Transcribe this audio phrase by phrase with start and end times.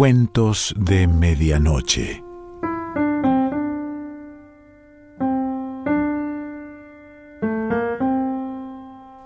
[0.00, 2.24] Cuentos de Medianoche.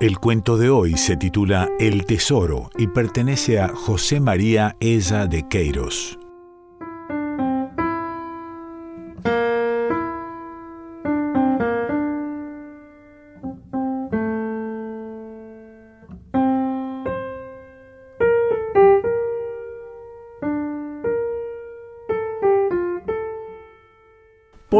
[0.01, 5.47] El cuento de hoy se titula El Tesoro y pertenece a José María Ella de
[5.47, 6.19] Queiros.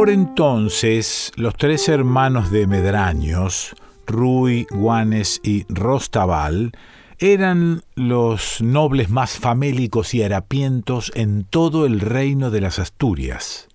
[0.05, 3.73] Por entonces, los tres hermanos de Medraños,
[4.05, 6.73] Rui, Guanes y Rostabal,
[7.17, 13.67] eran los nobles más famélicos y harapientos en todo el reino de las Asturias.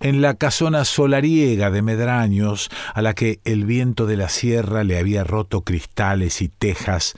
[0.00, 4.98] En la casona solariega de Medraños, a la que el viento de la sierra le
[4.98, 7.14] había roto cristales y tejas,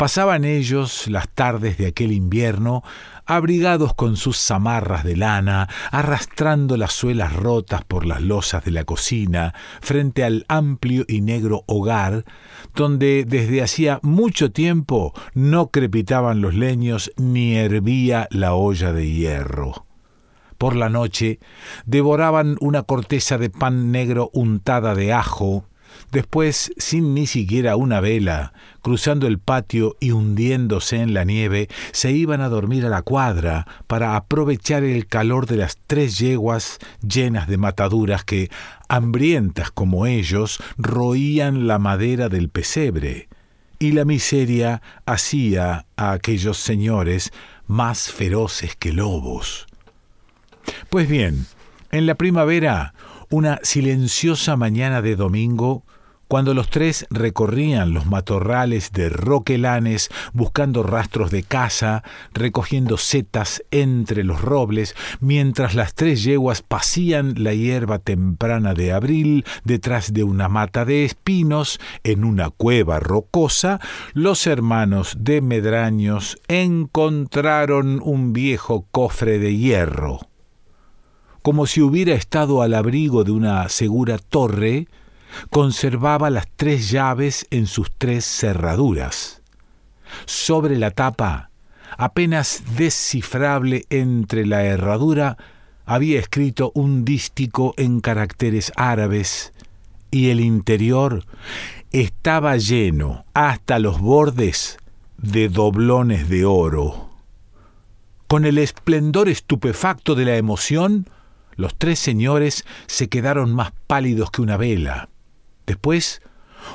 [0.00, 2.82] pasaban ellos las tardes de aquel invierno
[3.26, 8.84] abrigados con sus zamarras de lana, arrastrando las suelas rotas por las losas de la
[8.84, 12.24] cocina, frente al amplio y negro hogar,
[12.74, 19.84] donde desde hacía mucho tiempo no crepitaban los leños ni hervía la olla de hierro.
[20.56, 21.40] Por la noche
[21.84, 25.66] devoraban una corteza de pan negro untada de ajo,
[26.12, 28.52] Después, sin ni siquiera una vela,
[28.82, 33.66] cruzando el patio y hundiéndose en la nieve, se iban a dormir a la cuadra
[33.86, 38.50] para aprovechar el calor de las tres yeguas llenas de mataduras que,
[38.88, 43.28] hambrientas como ellos, roían la madera del pesebre.
[43.78, 47.32] Y la miseria hacía a aquellos señores
[47.66, 49.66] más feroces que lobos.
[50.90, 51.46] Pues bien,
[51.92, 52.94] en la primavera,
[53.30, 55.84] una silenciosa mañana de domingo,
[56.30, 64.22] cuando los tres recorrían los matorrales de roquelanes buscando rastros de caza, recogiendo setas entre
[64.22, 70.48] los robles, mientras las tres yeguas pasían la hierba temprana de abril detrás de una
[70.48, 73.80] mata de espinos en una cueva rocosa,
[74.12, 80.29] los hermanos de Medraños encontraron un viejo cofre de hierro.
[81.42, 84.88] Como si hubiera estado al abrigo de una segura torre,
[85.48, 89.42] conservaba las tres llaves en sus tres cerraduras.
[90.26, 91.50] Sobre la tapa,
[91.96, 95.38] apenas descifrable entre la herradura,
[95.86, 99.52] había escrito un dístico en caracteres árabes
[100.10, 101.24] y el interior
[101.92, 104.78] estaba lleno hasta los bordes
[105.16, 107.10] de doblones de oro.
[108.26, 111.08] Con el esplendor estupefacto de la emoción,
[111.60, 115.08] los tres señores se quedaron más pálidos que una vela.
[115.66, 116.22] Después,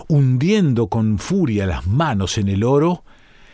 [0.07, 3.03] hundiendo con furia las manos en el oro,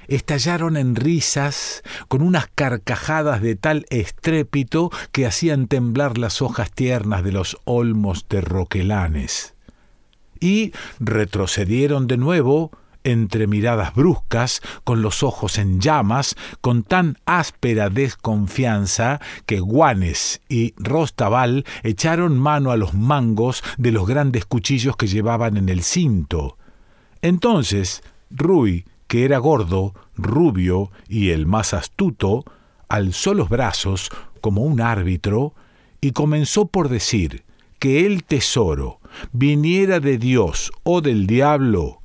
[0.07, 7.23] estallaron en risas con unas carcajadas de tal estrépito que hacían temblar las hojas tiernas
[7.23, 9.55] de los olmos de roquelanes.
[10.39, 12.71] Y retrocedieron de nuevo
[13.03, 20.73] entre miradas bruscas, con los ojos en llamas, con tan áspera desconfianza que Guanes y
[20.77, 26.57] Rostabal echaron mano a los mangos de los grandes cuchillos que llevaban en el cinto.
[27.21, 32.45] Entonces, Rui, que era gordo, rubio y el más astuto,
[32.87, 34.09] alzó los brazos
[34.41, 35.53] como un árbitro
[36.01, 37.43] y comenzó por decir
[37.79, 38.99] que el tesoro,
[39.31, 42.00] viniera de Dios o del diablo,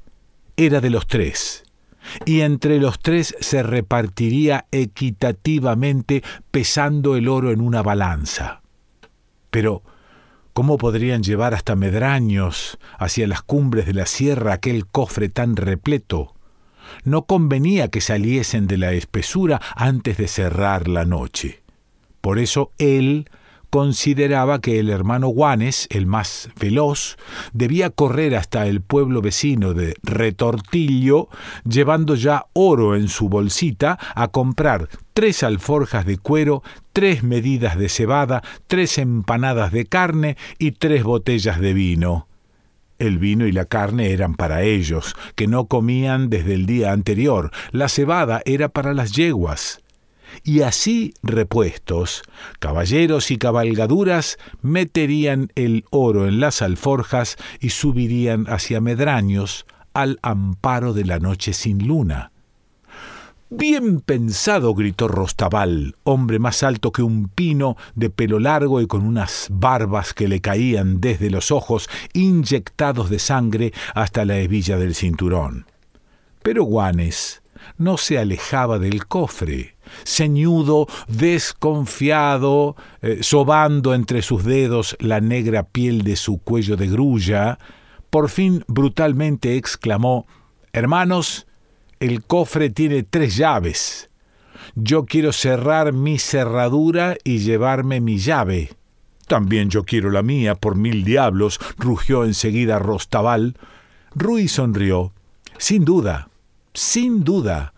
[0.57, 1.65] era de los tres,
[2.25, 8.63] y entre los tres se repartiría equitativamente pesando el oro en una balanza.
[9.51, 9.83] Pero,
[10.53, 16.35] ¿cómo podrían llevar hasta Medraños, hacia las cumbres de la sierra, aquel cofre tan repleto?
[17.05, 21.63] No convenía que saliesen de la espesura antes de cerrar la noche.
[22.21, 23.29] Por eso él
[23.71, 27.17] consideraba que el hermano Guanes, el más veloz,
[27.53, 31.29] debía correr hasta el pueblo vecino de Retortillo,
[31.69, 37.89] llevando ya oro en su bolsita, a comprar tres alforjas de cuero, tres medidas de
[37.89, 42.29] cebada, tres empanadas de carne y tres botellas de vino.
[42.99, 47.51] El vino y la carne eran para ellos, que no comían desde el día anterior.
[47.71, 49.81] La cebada era para las yeguas
[50.47, 52.23] y así repuestos,
[52.61, 60.93] caballeros y cabalgaduras meterían el oro en las alforjas y subirían hacia Medraños al amparo
[60.93, 62.31] de la noche sin luna.
[63.51, 69.05] Bien pensado, gritó Rostabal, hombre más alto que un pino, de pelo largo y con
[69.05, 74.95] unas barbas que le caían desde los ojos, inyectados de sangre hasta la hebilla del
[74.95, 75.67] cinturón.
[76.43, 77.43] Pero Guanes
[77.79, 86.03] no se alejaba del cofre, ceñudo, desconfiado, eh, sobando entre sus dedos la negra piel
[86.03, 87.59] de su cuello de grulla,
[88.11, 90.27] por fin brutalmente exclamó
[90.73, 91.47] Hermanos,
[92.01, 94.11] el cofre tiene tres llaves.
[94.75, 98.71] Yo quiero cerrar mi cerradura y llevarme mi llave.
[99.27, 103.57] También yo quiero la mía, por mil diablos, rugió enseguida Rostabal.
[104.15, 105.13] Rui sonrió.
[105.59, 106.29] Sin duda,
[106.75, 107.73] sin duda.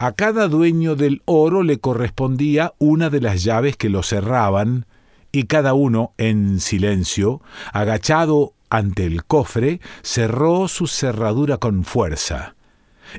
[0.00, 4.86] A cada dueño del oro le correspondía una de las llaves que lo cerraban,
[5.32, 7.42] y cada uno, en silencio,
[7.72, 12.54] agachado ante el cofre, cerró su cerradura con fuerza.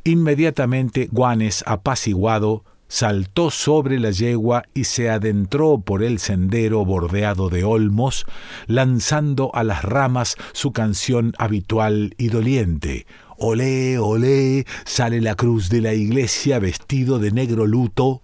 [0.06, 7.66] Inmediatamente Guanes, apaciguado, saltó sobre la yegua y se adentró por el sendero bordeado de
[7.66, 8.26] olmos,
[8.68, 13.06] lanzando a las ramas su canción habitual y doliente.
[13.42, 18.22] Olé, olé, sale la cruz de la iglesia vestido de negro luto.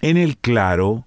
[0.00, 1.06] En el claro,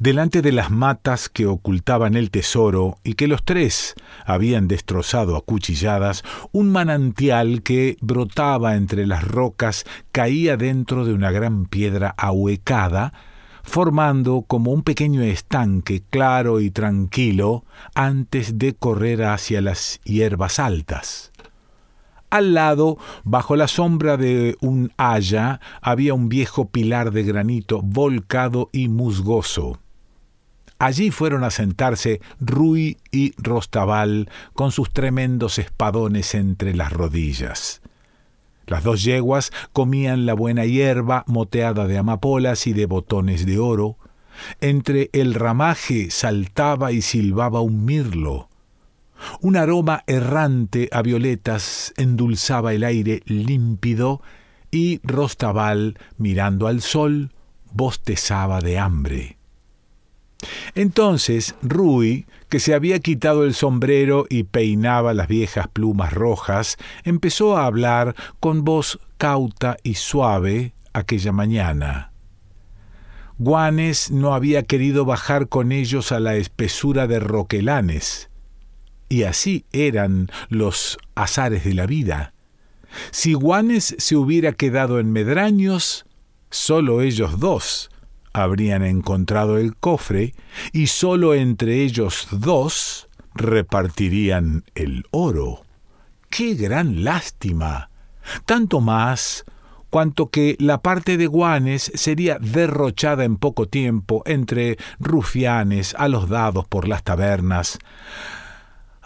[0.00, 3.94] delante de las matas que ocultaban el tesoro y que los tres
[4.24, 11.30] habían destrozado a cuchilladas, un manantial que brotaba entre las rocas caía dentro de una
[11.30, 13.12] gran piedra ahuecada,
[13.62, 17.64] formando como un pequeño estanque claro y tranquilo
[17.94, 21.30] antes de correr hacia las hierbas altas.
[22.30, 28.68] Al lado, bajo la sombra de un haya, había un viejo pilar de granito volcado
[28.72, 29.78] y musgoso.
[30.78, 37.80] Allí fueron a sentarse Rui y Rostabal con sus tremendos espadones entre las rodillas.
[38.66, 43.96] Las dos yeguas comían la buena hierba moteada de amapolas y de botones de oro.
[44.60, 48.48] Entre el ramaje saltaba y silbaba un mirlo.
[49.40, 54.22] Un aroma errante a violetas endulzaba el aire límpido
[54.70, 57.32] y Rostabal, mirando al sol,
[57.72, 59.38] bostezaba de hambre.
[60.74, 67.56] Entonces Rui, que se había quitado el sombrero y peinaba las viejas plumas rojas, empezó
[67.56, 72.12] a hablar con voz cauta y suave aquella mañana.
[73.38, 78.30] Guanes no había querido bajar con ellos a la espesura de roquelanes,
[79.08, 82.32] y así eran los azares de la vida.
[83.10, 86.06] Si Guanes se hubiera quedado en Medraños,
[86.50, 87.90] sólo ellos dos
[88.32, 90.34] habrían encontrado el cofre
[90.72, 95.62] y sólo entre ellos dos repartirían el oro.
[96.28, 97.90] ¡Qué gran lástima!
[98.44, 99.44] Tanto más
[99.88, 106.28] cuanto que la parte de Guanes sería derrochada en poco tiempo entre rufianes a los
[106.28, 107.78] dados por las tabernas,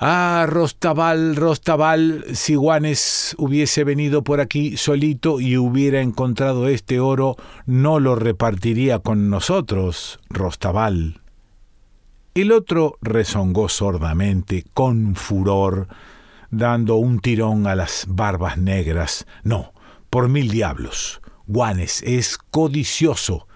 [0.03, 7.37] Ah, Rostabal, Rostabal, si Guanes hubiese venido por aquí solito y hubiera encontrado este oro,
[7.67, 11.21] no lo repartiría con nosotros, Rostabal.
[12.33, 15.89] El otro rezongó sordamente, con furor,
[16.51, 19.27] dando un tirón a las barbas negras.
[19.43, 19.75] No,
[20.09, 21.21] por mil diablos.
[21.47, 23.49] Guanes es codicioso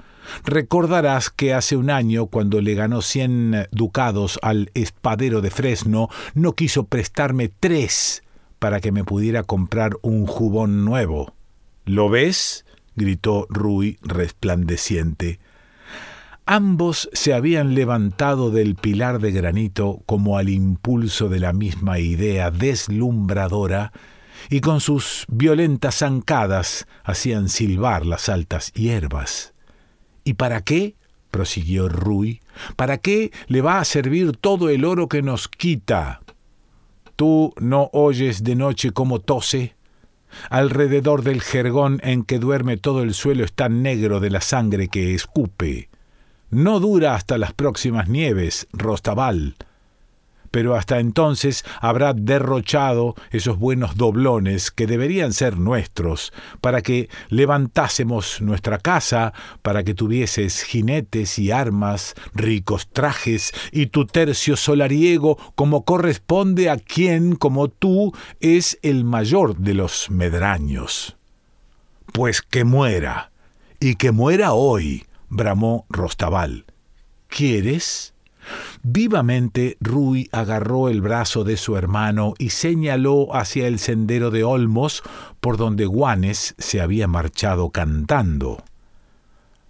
[0.44, 6.52] Recordarás que hace un año, cuando le ganó cien ducados al espadero de Fresno, no
[6.54, 8.22] quiso prestarme tres
[8.58, 11.34] para que me pudiera comprar un jubón nuevo.
[11.84, 12.64] ¿Lo ves?
[12.96, 15.40] gritó Rui resplandeciente.
[16.46, 22.50] Ambos se habían levantado del pilar de granito como al impulso de la misma idea
[22.50, 23.92] deslumbradora
[24.50, 29.53] y con sus violentas zancadas hacían silbar las altas hierbas.
[30.24, 30.96] ¿Y para qué?
[31.30, 32.40] prosiguió Rui.
[32.76, 36.20] ¿Para qué le va a servir todo el oro que nos quita?
[37.16, 39.74] ¿Tú no oyes de noche cómo tose?
[40.50, 45.14] Alrededor del jergón en que duerme todo el suelo está negro de la sangre que
[45.14, 45.88] escupe.
[46.50, 49.56] No dura hasta las próximas nieves, Rostabal
[50.54, 58.40] pero hasta entonces habrá derrochado esos buenos doblones que deberían ser nuestros, para que levantásemos
[58.40, 59.32] nuestra casa,
[59.62, 66.76] para que tuvieses jinetes y armas, ricos trajes y tu tercio solariego como corresponde a
[66.76, 71.16] quien, como tú, es el mayor de los medraños.
[72.12, 73.32] Pues que muera,
[73.80, 76.64] y que muera hoy, bramó Rostabal.
[77.26, 78.13] ¿Quieres?
[78.82, 85.02] Vivamente Rui agarró el brazo de su hermano y señaló hacia el sendero de Olmos
[85.40, 88.62] por donde Guanes se había marchado cantando.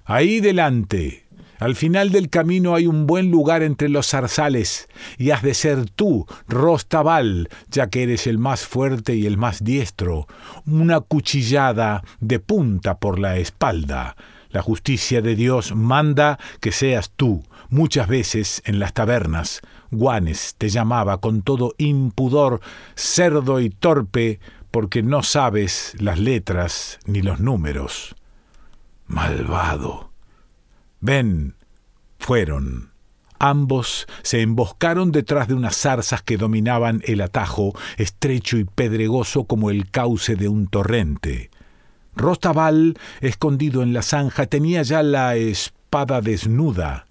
[0.05, 1.25] Ahí delante,
[1.61, 5.89] Al final del camino hay un buen lugar entre los zarzales, y has de ser
[5.89, 10.27] tú, Rostabal, ya que eres el más fuerte y el más diestro,
[10.67, 14.17] una cuchillada de punta por la espalda.
[14.55, 17.43] La justicia de Dios manda que seas tú.
[17.71, 22.61] Muchas veces en las tabernas, Guanes te llamaba con todo impudor,
[22.95, 24.39] cerdo y torpe,
[24.71, 28.15] porque no sabes las letras ni los números.
[29.09, 30.13] Malvado.
[31.01, 31.57] Ven,
[32.21, 32.93] fueron.
[33.41, 39.71] Ambos se emboscaron detrás de unas zarzas que dominaban el atajo, estrecho y pedregoso como
[39.71, 41.51] el cauce de un torrente.
[42.17, 47.07] Rostabal, escondido en la zanja, tenía ya la espada desnuda.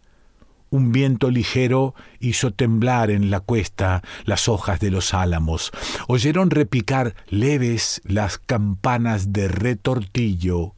[0.70, 5.72] Un viento ligero hizo temblar en la cuesta las hojas de los álamos.
[6.08, 10.74] Oyeron repicar leves las campanas de retortillo.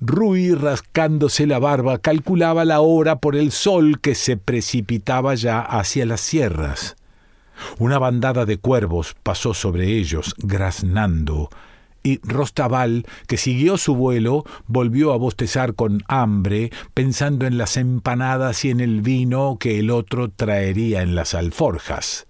[0.00, 6.06] Rui, rascándose la barba, calculaba la hora por el sol que se precipitaba ya hacia
[6.06, 6.96] las sierras.
[7.78, 11.50] Una bandada de cuervos pasó sobre ellos, graznando,
[12.02, 18.64] y Rostabal, que siguió su vuelo, volvió a bostezar con hambre, pensando en las empanadas
[18.64, 22.26] y en el vino que el otro traería en las alforjas.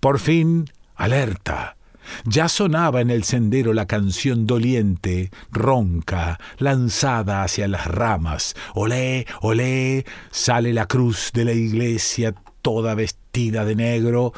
[0.00, 1.76] Por fin, alerta.
[2.24, 8.54] Ya sonaba en el sendero la canción doliente, ronca, lanzada hacia las ramas.
[8.74, 14.32] Olé, olé, sale la cruz de la iglesia toda vestida de negro.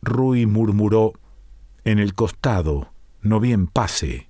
[0.00, 1.12] Rui murmuró
[1.84, 2.93] en el costado
[3.24, 4.28] no bien pase.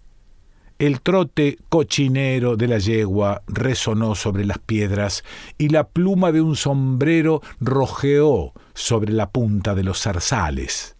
[0.78, 5.22] El trote cochinero de la yegua resonó sobre las piedras
[5.56, 10.96] y la pluma de un sombrero rojeó sobre la punta de los zarzales.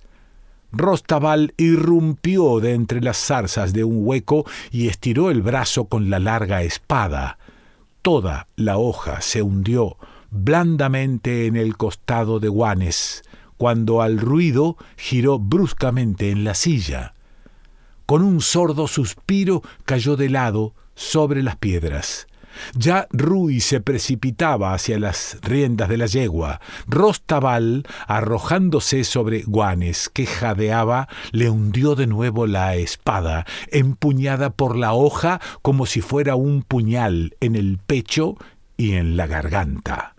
[0.71, 6.19] Rostabal irrumpió de entre las zarzas de un hueco y estiró el brazo con la
[6.19, 7.39] larga espada.
[8.03, 9.97] Toda la hoja se hundió
[10.31, 13.23] blandamente en el costado de Guanes,
[13.57, 17.15] cuando al ruido giró bruscamente en la silla
[18.07, 22.27] con un sordo suspiro cayó de lado sobre las piedras.
[22.77, 26.61] Ya Rui se precipitaba hacia las riendas de la yegua.
[26.87, 34.93] Rostabal, arrojándose sobre Guanes, que jadeaba, le hundió de nuevo la espada, empuñada por la
[34.93, 38.37] hoja como si fuera un puñal en el pecho
[38.77, 40.15] y en la garganta.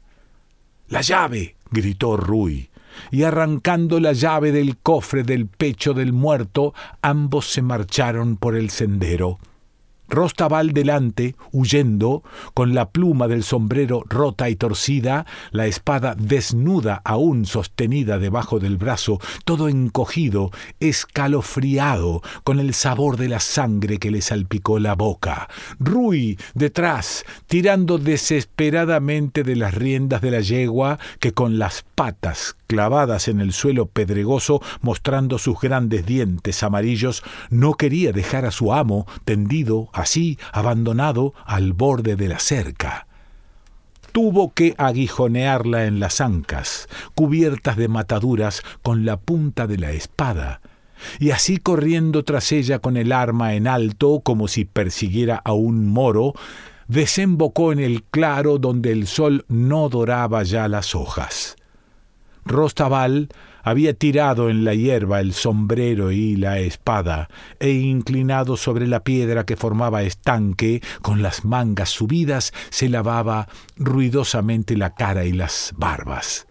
[0.87, 1.55] La llave.
[1.71, 2.69] gritó Rui
[3.11, 8.69] y arrancando la llave del cofre del pecho del muerto, ambos se marcharon por el
[8.69, 9.39] sendero.
[10.07, 12.23] Rostabal delante, huyendo,
[12.53, 18.77] con la pluma del sombrero rota y torcida, la espada desnuda aún sostenida debajo del
[18.77, 25.49] brazo, todo encogido, escalofriado, con el sabor de la sangre que le salpicó la boca.
[25.79, 33.27] Rui, detrás, tirando desesperadamente de las riendas de la yegua, que con las patas clavadas
[33.27, 39.07] en el suelo pedregoso, mostrando sus grandes dientes amarillos, no quería dejar a su amo
[39.23, 43.07] tendido, así, abandonado, al borde de la cerca.
[44.11, 50.61] Tuvo que aguijonearla en las ancas, cubiertas de mataduras con la punta de la espada,
[51.19, 55.87] y así corriendo tras ella con el arma en alto, como si persiguiera a un
[55.87, 56.33] moro,
[56.87, 61.55] desembocó en el claro donde el sol no doraba ya las hojas.
[62.45, 63.29] Rostabal
[63.63, 69.45] había tirado en la hierba el sombrero y la espada, e inclinado sobre la piedra
[69.45, 76.47] que formaba estanque, con las mangas subidas, se lavaba ruidosamente la cara y las barbas.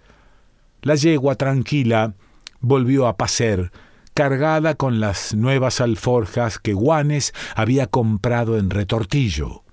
[0.82, 2.14] La yegua tranquila
[2.60, 3.70] volvió a pacer,
[4.12, 9.63] cargada con las nuevas alforjas que Guanes había comprado en retortillo.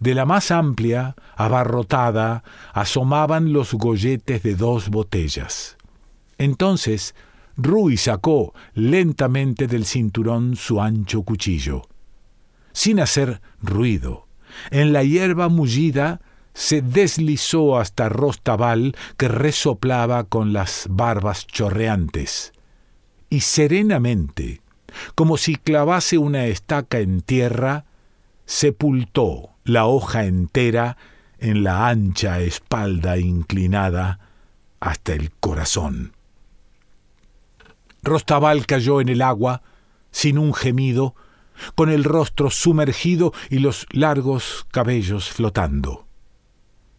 [0.00, 5.76] De la más amplia, abarrotada, asomaban los golletes de dos botellas.
[6.38, 7.14] Entonces
[7.56, 11.88] Rui sacó lentamente del cinturón su ancho cuchillo.
[12.72, 14.26] Sin hacer ruido,
[14.70, 16.20] en la hierba mullida
[16.52, 22.52] se deslizó hasta Rostabal, que resoplaba con las barbas chorreantes,
[23.30, 24.60] y serenamente,
[25.14, 27.85] como si clavase una estaca en tierra,
[28.46, 30.96] sepultó la hoja entera
[31.38, 34.20] en la ancha espalda inclinada
[34.80, 36.12] hasta el corazón.
[38.02, 39.62] Rostabal cayó en el agua
[40.10, 41.14] sin un gemido,
[41.74, 46.06] con el rostro sumergido y los largos cabellos flotando.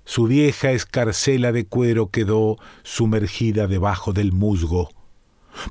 [0.04, 4.90] Su vieja escarcela de cuero quedó sumergida debajo del musgo.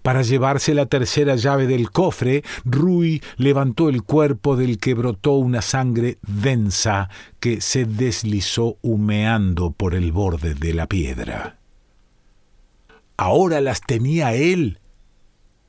[0.02, 5.62] Para llevarse la tercera llave del cofre, Rui levantó el cuerpo del que brotó una
[5.62, 7.08] sangre densa
[7.40, 11.58] que se deslizó humeando por el borde de la piedra.
[13.16, 14.78] Ahora las tenía él.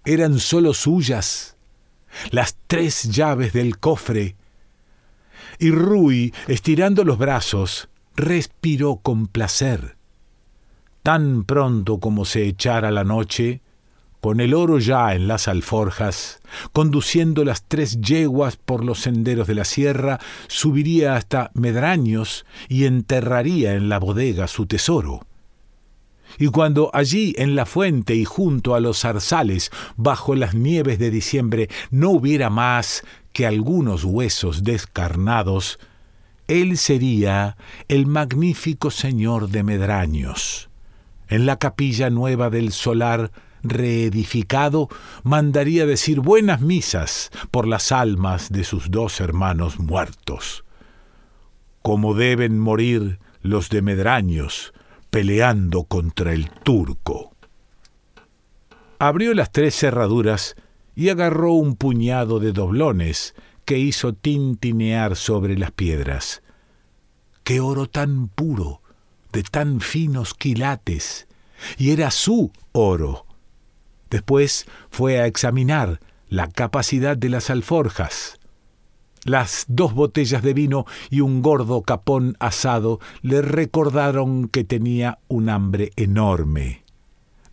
[0.06, 1.56] Eran sólo suyas.
[2.32, 4.36] Las tres llaves del cofre.
[5.60, 9.98] Y Rui, estirando los brazos, respiró con placer.
[11.04, 13.62] Tan pronto como se echara la noche,
[14.22, 16.42] con el oro ya en las alforjas,
[16.74, 23.74] conduciendo las tres yeguas por los senderos de la sierra, subiría hasta Medraños y enterraría
[23.76, 25.22] en la bodega su tesoro.
[26.40, 31.10] Y cuando allí en la fuente y junto a los zarzales, bajo las nieves de
[31.10, 35.80] diciembre, no hubiera más que algunos huesos descarnados,
[36.48, 37.58] él sería
[37.88, 40.70] el magnífico señor de Medraños.
[41.28, 43.32] En la capilla nueva del solar,
[43.64, 44.90] reedificado,
[45.24, 50.64] mandaría decir buenas misas por las almas de sus dos hermanos muertos.
[51.82, 54.74] Como deben morir los de Medraños
[55.10, 57.34] peleando contra el turco.
[59.00, 60.56] Abrió las tres cerraduras
[60.96, 63.36] y agarró un puñado de doblones
[63.66, 66.42] que hizo tintinear sobre las piedras.
[67.44, 68.82] ¡Qué oro tan puro,
[69.32, 71.28] de tan finos quilates!
[71.78, 73.27] Y era su oro
[74.10, 76.00] Después fue a examinar
[76.30, 78.40] la capacidad de las alforjas.
[79.24, 85.50] Las dos botellas de vino y un gordo capón asado le recordaron que tenía un
[85.50, 86.84] hambre enorme.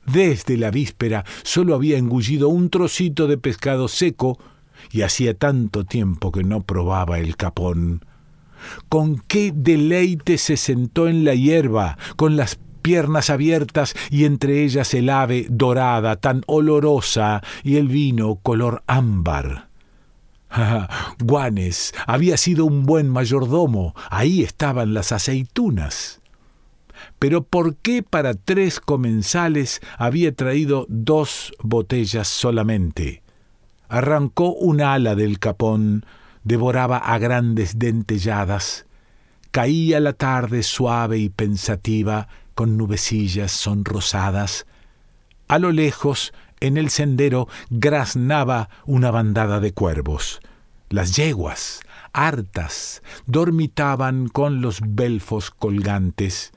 [0.06, 4.38] Desde la víspera solo había engullido un trocito de pescado seco
[4.92, 8.04] y hacía tanto tiempo que no probaba el capón.
[8.88, 14.92] Con qué deleite se sentó en la hierba, con las piernas abiertas y entre ellas
[14.92, 19.68] el ave dorada, tan olorosa, y el vino color ámbar.
[21.18, 26.20] Guanes había sido un buen mayordomo, ahí estaban las aceitunas.
[27.18, 33.22] Pero ¿por qué para tres comensales había traído dos botellas solamente?
[33.88, 36.04] Arrancó un ala del capón,
[36.42, 38.84] devoraba a grandes dentelladas.
[39.52, 44.66] Caía la tarde suave y pensativa, con nubecillas sonrosadas.
[45.48, 50.40] A lo lejos, en el sendero, graznaba una bandada de cuervos.
[50.88, 51.80] Las yeguas,
[52.12, 56.52] hartas, dormitaban con los belfos colgantes,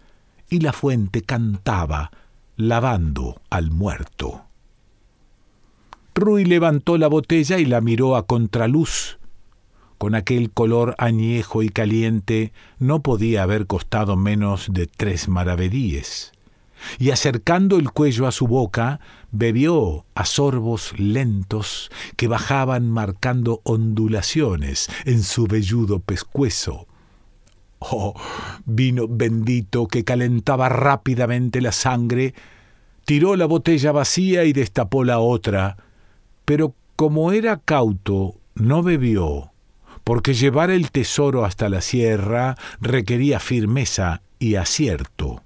[0.50, 2.12] y la fuente cantaba,
[2.56, 4.46] lavando al muerto.
[6.16, 9.17] Rui levantó la botella y la miró a contraluz
[9.98, 16.32] con aquel color añejo y caliente, no podía haber costado menos de tres maravedíes.
[17.00, 19.00] Y acercando el cuello a su boca,
[19.32, 26.88] bebió a sorbos lentos que bajaban marcando ondulaciones en su velludo pescuezo.
[27.80, 28.14] Oh,
[28.66, 32.34] vino bendito que calentaba rápidamente la sangre,
[33.06, 35.78] tiró la botella vacía y destapó la otra,
[36.46, 39.52] pero como era cauto, no bebió
[40.08, 45.43] porque llevar el tesoro hasta la sierra requería firmeza y acierto.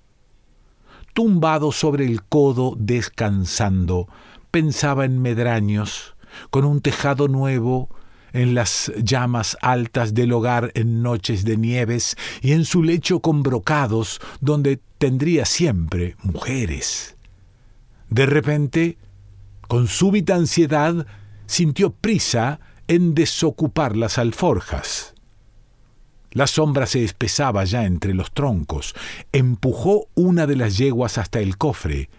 [1.15, 4.07] Tumbado sobre el codo, descansando,
[4.51, 6.15] pensaba en Medraños,
[6.51, 7.89] con un tejado nuevo,
[8.33, 13.41] en las llamas altas del hogar en noches de nieves y en su lecho con
[13.41, 17.15] brocados donde tendría siempre mujeres.
[18.11, 18.99] De repente,
[19.67, 21.07] con súbita ansiedad,
[21.47, 25.13] sintió prisa en desocupar las alforjas.
[26.31, 28.95] La sombra se espesaba ya entre los troncos.
[29.33, 32.09] Empujó una de las yeguas hasta el cofre,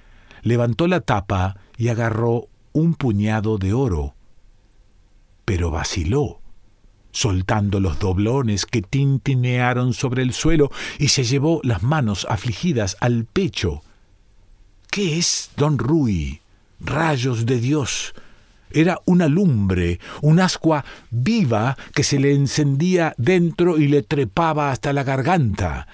[0.43, 4.15] levantó la tapa y agarró un puñado de oro.
[5.47, 6.41] Pero vaciló,
[7.11, 13.25] soltando los doblones que tintinearon sobre el suelo y se llevó las manos afligidas al
[13.25, 13.83] pecho.
[14.91, 16.41] ¿Qué es, don Rui?
[16.81, 18.15] Rayos de Dios.
[18.75, 24.93] Era una lumbre, un ascua viva que se le encendía dentro y le trepaba hasta
[24.93, 25.87] la garganta.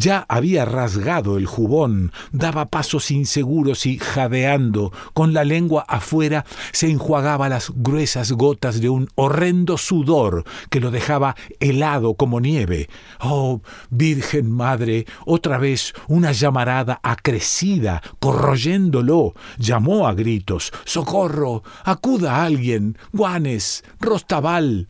[0.00, 6.90] Ya había rasgado el jubón, daba pasos inseguros y, jadeando, con la lengua afuera, se
[6.90, 12.88] enjuagaba las gruesas gotas de un horrendo sudor que lo dejaba helado como nieve.
[13.20, 13.60] Oh,
[13.90, 21.62] Virgen Madre, otra vez una llamarada acrecida, corroyéndolo, llamó a gritos Socorro.
[21.84, 22.96] acuda a alguien.
[23.12, 23.84] Guanes.
[24.00, 24.86] Rostabal.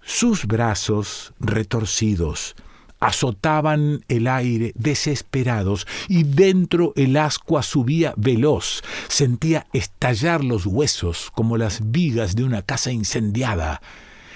[0.00, 2.56] Sus brazos retorcidos
[3.00, 11.56] azotaban el aire desesperados y dentro el ascua subía veloz, sentía estallar los huesos como
[11.56, 13.80] las vigas de una casa incendiada.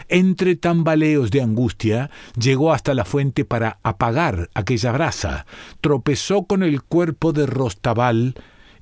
[0.09, 5.46] Entre tambaleos de angustia, llegó hasta la fuente para apagar aquella brasa,
[5.81, 8.35] tropezó con el cuerpo de Rostabal,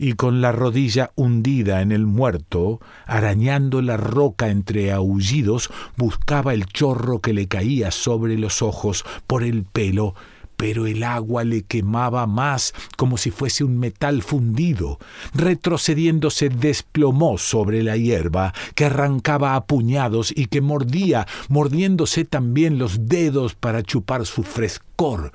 [0.03, 6.65] y con la rodilla hundida en el muerto, arañando la roca entre aullidos, buscaba el
[6.65, 10.15] chorro que le caía sobre los ojos por el pelo,
[10.57, 14.99] pero el agua le quemaba más como si fuese un metal fundido.
[15.35, 22.79] Retrocediendo se desplomó sobre la hierba, que arrancaba a puñados y que mordía, mordiéndose también
[22.79, 25.33] los dedos para chupar su frescor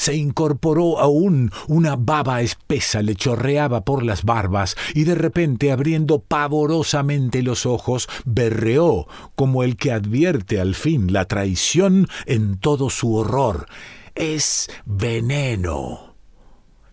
[0.00, 6.20] se incorporó aún una baba espesa le chorreaba por las barbas y de repente abriendo
[6.20, 13.14] pavorosamente los ojos berreó como el que advierte al fin la traición en todo su
[13.14, 13.66] horror.
[14.14, 16.16] Es veneno.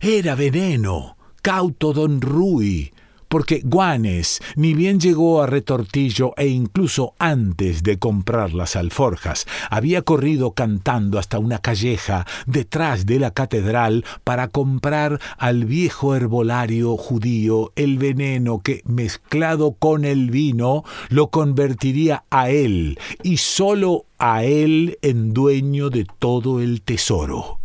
[0.02, 1.15] Era veneno.
[1.41, 2.91] Cauto don Rui
[3.28, 10.02] porque Guanes ni bien llegó a Retortillo e incluso antes de comprar las alforjas, había
[10.02, 17.72] corrido cantando hasta una calleja detrás de la catedral para comprar al viejo herbolario judío
[17.76, 24.98] el veneno que, mezclado con el vino, lo convertiría a él y sólo a él
[25.02, 27.60] en dueño de todo el tesoro.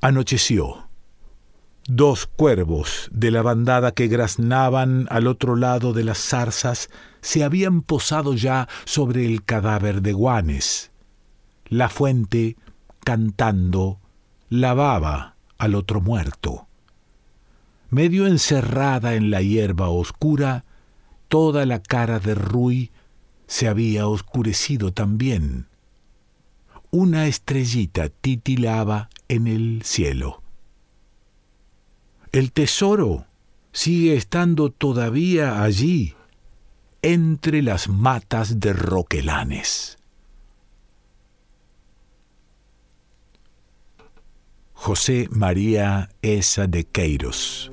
[0.00, 0.87] Anocheció.
[1.90, 6.90] Dos cuervos de la bandada que graznaban al otro lado de las zarzas
[7.22, 10.90] se habían posado ya sobre el cadáver de Guanes.
[11.64, 12.58] La fuente,
[13.04, 14.00] cantando,
[14.50, 16.66] lavaba al otro muerto.
[17.88, 20.66] Medio encerrada en la hierba oscura,
[21.28, 22.90] toda la cara de Rui
[23.46, 25.68] se había oscurecido también.
[26.90, 30.42] Una estrellita titilaba en el cielo.
[32.32, 33.26] El tesoro
[33.72, 36.14] sigue estando todavía allí,
[37.00, 39.98] entre las matas de roquelanes.
[44.72, 47.72] José María Esa de Queiros